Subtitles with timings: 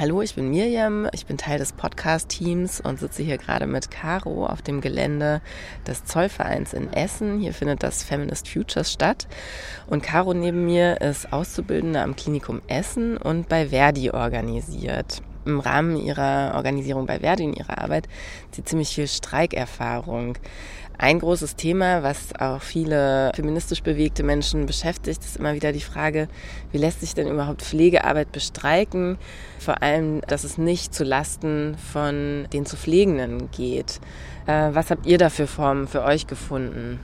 [0.00, 4.46] Hallo, ich bin Mirjam, ich bin Teil des Podcast-Teams und sitze hier gerade mit Caro
[4.46, 5.40] auf dem Gelände
[5.88, 7.40] des Zollvereins in Essen.
[7.40, 9.26] Hier findet das Feminist Futures statt.
[9.88, 15.20] Und Caro neben mir ist Auszubildende am Klinikum Essen und bei Verdi organisiert.
[15.48, 18.06] Im Rahmen ihrer Organisierung bei Verdi in ihrer Arbeit
[18.50, 20.36] sie ziemlich viel Streikerfahrung.
[20.98, 26.28] Ein großes Thema, was auch viele feministisch bewegte Menschen beschäftigt, ist immer wieder die Frage,
[26.70, 29.16] wie lässt sich denn überhaupt Pflegearbeit bestreiken?
[29.58, 34.00] Vor allem, dass es nicht zu Lasten von den zu Pflegenden geht.
[34.46, 37.00] Äh, was habt ihr da für Formen für euch gefunden?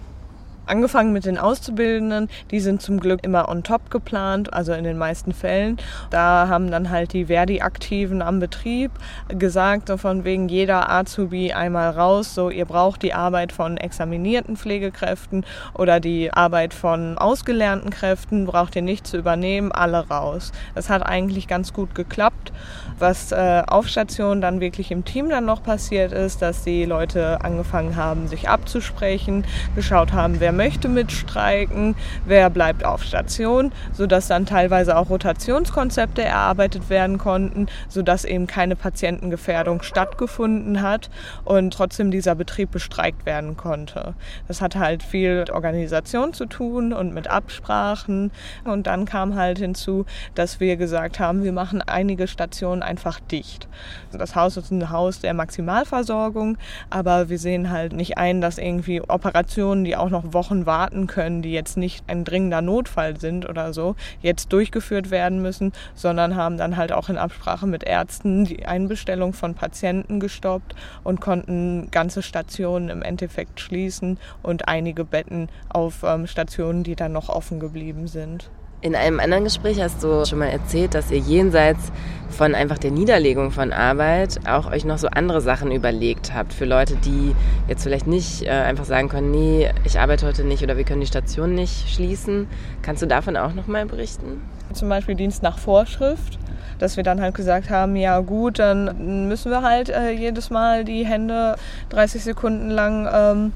[0.67, 4.97] Angefangen mit den Auszubildenden, die sind zum Glück immer on top geplant, also in den
[4.97, 5.77] meisten Fällen.
[6.11, 8.91] Da haben dann halt die Verdi-Aktiven am Betrieb
[9.29, 14.57] gesagt, so von wegen jeder Azubi einmal raus, so ihr braucht die Arbeit von examinierten
[14.57, 20.53] Pflegekräften oder die Arbeit von ausgelernten Kräften, braucht ihr nicht zu übernehmen, alle raus.
[20.75, 22.53] Das hat eigentlich ganz gut geklappt.
[22.99, 27.45] Was äh, auf Station dann wirklich im Team dann noch passiert ist, dass die Leute
[27.45, 34.47] angefangen haben, sich abzusprechen, geschaut haben, wer möchte mitstreiken, wer bleibt auf Station, sodass dann
[34.47, 41.11] teilweise auch Rotationskonzepte erarbeitet werden konnten, sodass eben keine Patientengefährdung stattgefunden hat
[41.45, 44.15] und trotzdem dieser Betrieb bestreikt werden konnte.
[44.49, 48.31] Das hat halt viel mit Organisation zu tun und mit Absprachen.
[48.65, 53.69] Und dann kam halt hinzu, dass wir gesagt haben, wir machen einige Stationen einfach dicht.
[54.13, 56.59] Das Haus ist ein Haus der Maximalversorgung,
[56.91, 61.07] aber wir sehen halt nicht ein, dass irgendwie Operationen, die auch noch Wochen Wochen warten
[61.07, 66.37] können, die jetzt nicht ein dringender Notfall sind oder so, jetzt durchgeführt werden müssen, sondern
[66.37, 71.91] haben dann halt auch in Absprache mit Ärzten die Einbestellung von Patienten gestoppt und konnten
[71.91, 77.59] ganze Stationen im Endeffekt schließen und einige Betten auf ähm, Stationen, die dann noch offen
[77.59, 78.51] geblieben sind.
[78.85, 81.91] In einem anderen Gespräch hast du schon mal erzählt, dass ihr jenseits
[82.29, 86.67] von einfach der Niederlegung von Arbeit auch euch noch so andere Sachen überlegt habt für
[86.67, 87.35] Leute, die
[87.67, 91.01] jetzt vielleicht nicht äh, einfach sagen können, nee, ich arbeite heute nicht oder wir können
[91.01, 92.47] die Station nicht schließen.
[92.83, 94.43] Kannst du davon auch noch mal berichten?
[94.75, 96.39] Zum Beispiel Dienst nach Vorschrift
[96.79, 100.85] dass wir dann halt gesagt haben, ja gut, dann müssen wir halt äh, jedes Mal
[100.85, 101.55] die Hände
[101.91, 103.53] 30 Sekunden lang ähm,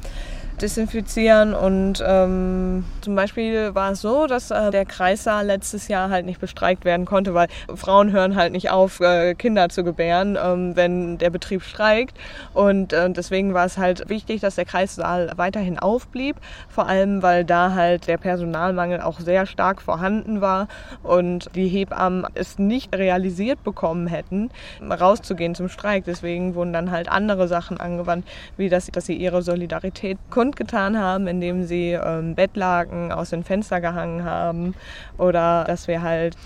[0.63, 1.55] desinfizieren.
[1.55, 6.41] Und ähm, zum Beispiel war es so, dass äh, der Kreissaal letztes Jahr halt nicht
[6.41, 11.19] bestreikt werden konnte, weil Frauen hören halt nicht auf, äh, Kinder zu gebären, ähm, wenn
[11.19, 12.17] der Betrieb streikt.
[12.55, 16.37] Und äh, deswegen war es halt wichtig, dass der Kreissaal weiterhin aufblieb.
[16.69, 20.69] Vor allem, weil da halt der Personalmangel auch sehr stark vorhanden war
[21.03, 24.51] und die Hebammen es nicht realisiert bekommen hätten,
[24.83, 26.05] rauszugehen zum Streik.
[26.05, 28.27] Deswegen wurden dann halt andere Sachen angewandt,
[28.57, 33.45] wie dass, dass sie ihre Solidarität kundtun kundgetan haben, indem sie ähm, Bettlaken aus den
[33.45, 34.75] Fenstern gehangen haben
[35.19, 36.37] oder dass wir halt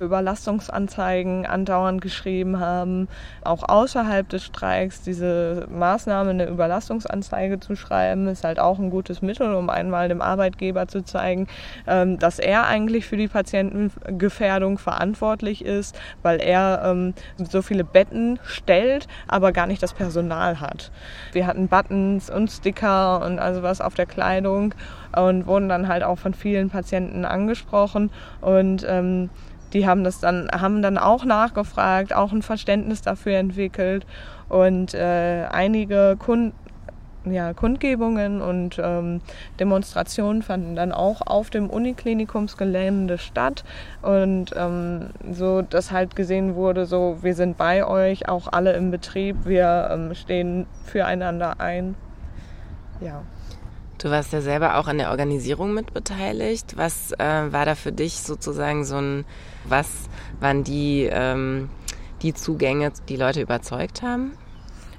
[0.00, 3.08] Überlastungsanzeigen andauernd geschrieben haben,
[3.42, 9.22] auch außerhalb des Streiks diese Maßnahme, eine Überlastungsanzeige zu schreiben, ist halt auch ein gutes
[9.22, 11.46] Mittel, um einmal dem Arbeitgeber zu zeigen,
[11.86, 18.38] ähm, dass er eigentlich für die Patientengefährdung verantwortlich ist, weil er ähm, so viele Betten
[18.44, 20.90] stellt, aber gar nicht das Personal hat.
[21.32, 24.74] Wir hatten Buttons und Sticker und also was auf der Kleidung
[25.16, 28.10] und wurden dann halt auch von vielen Patienten angesprochen
[28.40, 29.30] und ähm,
[29.74, 34.06] die haben das dann, haben dann auch nachgefragt, auch ein Verständnis dafür entwickelt
[34.48, 36.54] und äh, einige Kunden
[37.26, 39.20] ja, Kundgebungen und ähm,
[39.58, 43.64] Demonstrationen fanden dann auch auf dem Uniklinikumsgelände statt
[44.02, 48.90] und ähm, so, dass halt gesehen wurde, so wir sind bei euch, auch alle im
[48.90, 51.94] Betrieb, wir ähm, stehen füreinander ein.
[53.00, 53.22] Ja.
[54.04, 56.76] Du warst ja selber auch an der Organisierung mit beteiligt.
[56.76, 59.24] Was äh, war da für dich sozusagen so ein,
[59.66, 59.88] was
[60.40, 61.70] waren die, ähm,
[62.20, 64.32] die Zugänge, die Leute überzeugt haben?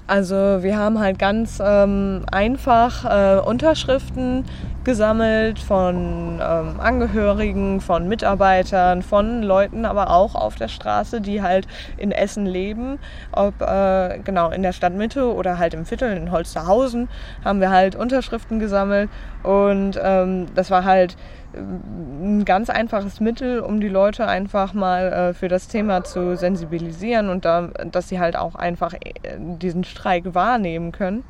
[0.08, 4.44] Also wir haben halt ganz ähm, einfach äh, Unterschriften
[4.86, 11.66] gesammelt von ähm, Angehörigen, von Mitarbeitern, von Leuten, aber auch auf der Straße, die halt
[11.96, 13.00] in Essen leben.
[13.32, 17.08] Ob äh, genau in der Stadtmitte oder halt im Viertel in Holsterhausen
[17.44, 19.10] haben wir halt Unterschriften gesammelt
[19.42, 21.16] und ähm, das war halt
[21.56, 27.28] ein ganz einfaches Mittel, um die Leute einfach mal äh, für das Thema zu sensibilisieren
[27.28, 31.24] und da, dass sie halt auch einfach äh, diesen Streik wahrnehmen können.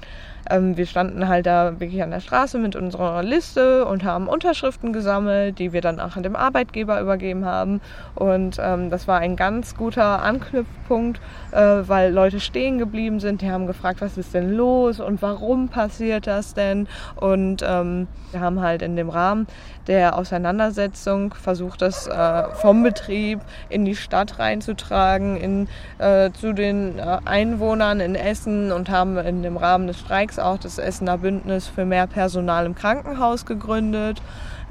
[0.51, 4.93] Ähm, wir standen halt da wirklich an der Straße mit unserer Liste und haben Unterschriften
[4.93, 7.81] gesammelt, die wir dann auch an dem Arbeitgeber übergeben haben.
[8.15, 11.21] Und ähm, das war ein ganz guter Anknüpfpunkt,
[11.53, 13.43] äh, weil Leute stehen geblieben sind.
[13.43, 16.89] Die haben gefragt, was ist denn los und warum passiert das denn?
[17.17, 19.47] Und ähm, wir haben halt in dem Rahmen
[19.87, 26.99] der Auseinandersetzung versucht, das äh, vom Betrieb in die Stadt reinzutragen, in, äh, zu den
[26.99, 31.67] äh, Einwohnern in Essen und haben in dem Rahmen des Streiks auch das Essener Bündnis
[31.67, 34.21] für mehr Personal im Krankenhaus gegründet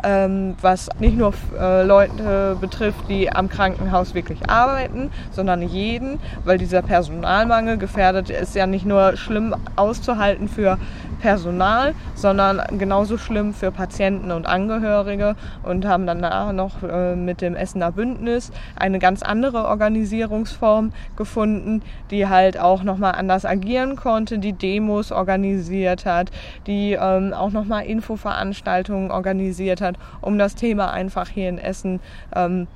[0.06, 6.57] ähm, was nicht nur äh, Leute betrifft, die am Krankenhaus wirklich arbeiten, sondern jeden, weil
[6.57, 10.78] dieser Personalmangel gefährdet ist ja nicht nur schlimm auszuhalten für
[11.25, 17.56] Personal, sondern genauso schlimm für Patienten und Angehörige und haben danach noch äh, mit dem
[17.56, 21.81] Essener Bündnis eine ganz andere Organisierungsform gefunden,
[22.12, 26.30] die halt auch nochmal anders agieren konnte, die Demos organisiert hat,
[26.68, 32.00] die ähm, auch nochmal Infoveranstaltungen organisiert hat, um das Thema einfach hier in Essen
[32.36, 32.68] ähm,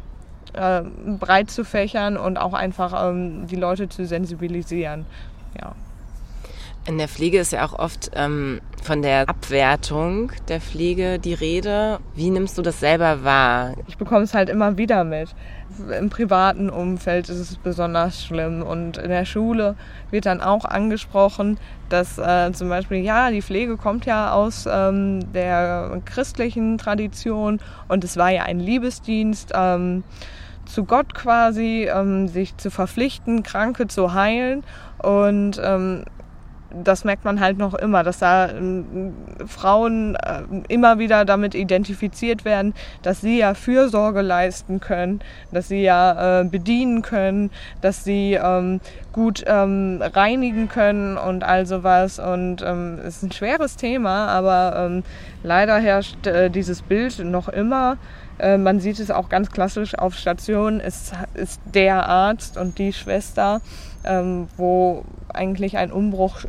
[0.53, 0.81] äh,
[1.19, 5.05] breit zu fächern und auch einfach ähm, die Leute zu sensibilisieren.
[5.59, 5.73] Ja.
[6.85, 11.99] In der Pflege ist ja auch oft ähm, von der Abwertung der Pflege die Rede.
[12.15, 13.73] Wie nimmst du das selber wahr?
[13.87, 15.35] Ich bekomme es halt immer wieder mit.
[15.97, 19.75] Im privaten Umfeld ist es besonders schlimm und in der Schule
[20.09, 21.59] wird dann auch angesprochen,
[21.89, 28.03] dass äh, zum Beispiel, ja, die Pflege kommt ja aus ähm, der christlichen Tradition und
[28.03, 29.51] es war ja ein Liebesdienst.
[29.53, 30.03] Ähm,
[30.65, 34.63] zu Gott quasi, ähm, sich zu verpflichten, Kranke zu heilen.
[34.99, 36.03] Und ähm,
[36.71, 38.83] das merkt man halt noch immer, dass da äh,
[39.47, 45.21] Frauen äh, immer wieder damit identifiziert werden, dass sie ja Fürsorge leisten können,
[45.51, 47.51] dass sie ja äh, bedienen können,
[47.81, 48.81] dass sie ähm,
[49.13, 52.19] gut ähm, reinigen können und all sowas.
[52.19, 55.03] Und ähm, es ist ein schweres Thema, aber ähm,
[55.43, 57.97] leider herrscht äh, dieses Bild noch immer.
[58.39, 62.93] Äh, man sieht es auch ganz klassisch auf Stationen, es ist der Arzt und die
[62.93, 63.61] Schwester
[64.03, 65.03] ähm, wo
[65.33, 66.41] eigentlich ein Umbruch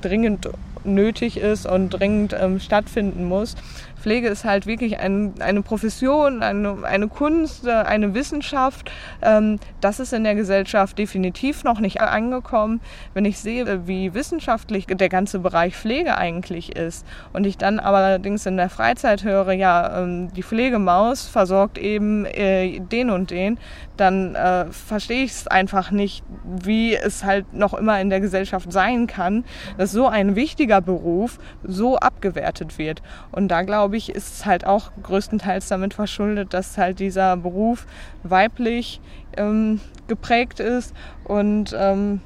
[0.00, 0.48] dringend
[0.84, 3.56] nötig ist und dringend ähm, stattfinden muss.
[4.06, 8.92] Pflege ist halt wirklich ein, eine Profession, eine, eine Kunst, äh, eine Wissenschaft.
[9.20, 12.80] Ähm, das ist in der Gesellschaft definitiv noch nicht angekommen.
[13.14, 18.46] Wenn ich sehe, wie wissenschaftlich der ganze Bereich Pflege eigentlich ist und ich dann allerdings
[18.46, 23.58] in der Freizeit höre, ja, ähm, die Pflegemaus versorgt eben äh, den und den,
[23.96, 28.70] dann äh, verstehe ich es einfach nicht, wie es halt noch immer in der Gesellschaft
[28.70, 29.44] sein kann,
[29.78, 33.02] dass so ein wichtiger Beruf so abgewertet wird.
[33.32, 37.86] Und da glaube ich, ist es halt auch größtenteils damit verschuldet, dass halt dieser Beruf
[38.22, 39.00] weiblich
[39.36, 40.94] ähm, geprägt ist
[41.24, 42.20] und ähm,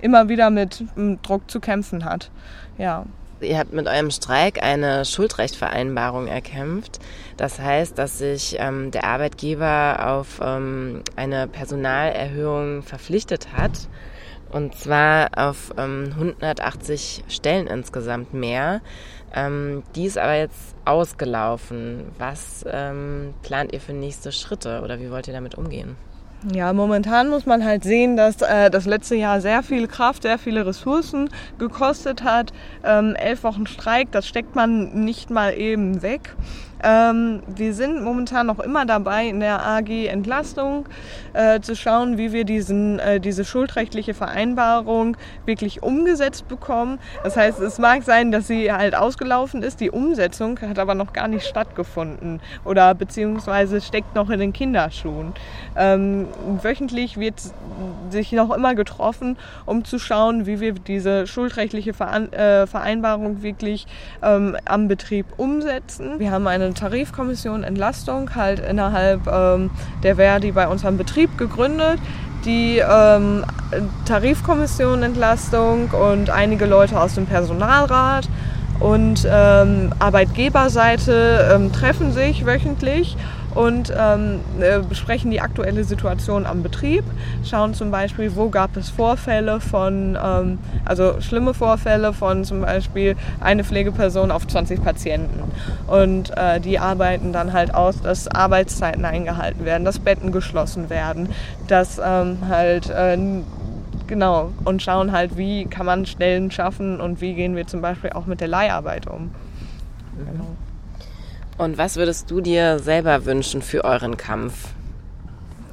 [0.00, 2.30] immer wieder mit, mit Druck zu kämpfen hat.
[2.78, 3.04] Ja.
[3.40, 7.00] Ihr habt mit eurem Streik eine Schuldrechtvereinbarung erkämpft.
[7.36, 13.72] Das heißt, dass sich ähm, der Arbeitgeber auf ähm, eine Personalerhöhung verpflichtet hat.
[14.56, 18.80] Und zwar auf ähm, 180 Stellen insgesamt mehr.
[19.34, 22.06] Ähm, die ist aber jetzt ausgelaufen.
[22.16, 25.96] Was ähm, plant ihr für nächste Schritte oder wie wollt ihr damit umgehen?
[26.54, 30.38] Ja, momentan muss man halt sehen, dass äh, das letzte Jahr sehr viel Kraft, sehr
[30.38, 32.54] viele Ressourcen gekostet hat.
[32.82, 36.34] Ähm, elf Wochen Streik, das steckt man nicht mal eben weg.
[36.86, 40.86] Ähm, wir sind momentan noch immer dabei, in der AG Entlastung
[41.32, 45.16] äh, zu schauen, wie wir diesen, äh, diese schuldrechtliche Vereinbarung
[45.46, 47.00] wirklich umgesetzt bekommen.
[47.24, 51.12] Das heißt, es mag sein, dass sie halt ausgelaufen ist, die Umsetzung hat aber noch
[51.12, 55.32] gar nicht stattgefunden oder beziehungsweise steckt noch in den Kinderschuhen.
[55.76, 56.28] Ähm,
[56.62, 57.34] wöchentlich wird
[58.10, 63.88] sich noch immer getroffen, um zu schauen, wie wir diese schuldrechtliche äh, Vereinbarung wirklich
[64.22, 66.20] ähm, am Betrieb umsetzen.
[66.20, 69.70] Wir haben eine Tarifkommission Entlastung halt innerhalb ähm,
[70.02, 71.98] der Verdi bei unserem Betrieb gegründet.
[72.44, 73.44] Die ähm,
[74.04, 78.28] Tarifkommission Entlastung und einige Leute aus dem Personalrat
[78.78, 83.16] und ähm, Arbeitgeberseite ähm, treffen sich wöchentlich
[83.56, 87.04] und ähm, äh, besprechen die aktuelle Situation am Betrieb,
[87.42, 93.16] schauen zum Beispiel, wo gab es Vorfälle von, ähm, also schlimme Vorfälle von zum Beispiel
[93.40, 95.42] eine Pflegeperson auf 20 Patienten.
[95.86, 101.30] Und äh, die arbeiten dann halt aus, dass Arbeitszeiten eingehalten werden, dass Betten geschlossen werden,
[101.66, 103.16] dass ähm, halt äh,
[104.06, 108.10] genau und schauen halt, wie kann man Stellen schaffen und wie gehen wir zum Beispiel
[108.10, 109.30] auch mit der Leiharbeit um.
[111.58, 114.68] Und was würdest du dir selber wünschen für euren Kampf?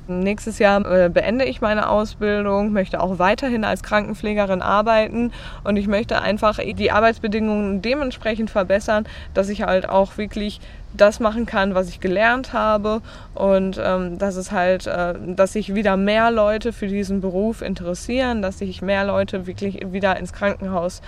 [0.08, 5.32] Nächstes Jahr äh, beende ich meine Ausbildung, möchte auch weiterhin als Krankenpflegerin arbeiten
[5.64, 10.60] und ich möchte einfach die Arbeitsbedingungen dementsprechend verbessern, dass ich halt auch wirklich
[10.94, 13.02] das machen kann, was ich gelernt habe
[13.34, 18.42] und ähm, dass es halt, äh, dass sich wieder mehr Leute für diesen Beruf interessieren,
[18.42, 21.02] dass sich mehr Leute wirklich wieder ins Krankenhaus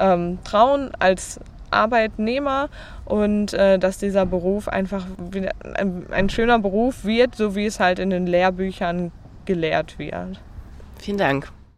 [0.00, 1.38] ähm, trauen als
[1.72, 2.68] Arbeitnehmer
[3.04, 7.80] und äh, dass dieser Beruf einfach wieder ein, ein schöner Beruf wird, so wie es
[7.80, 9.12] halt in den Lehrbüchern
[9.44, 10.40] gelehrt wird.
[10.98, 11.50] Vielen Dank.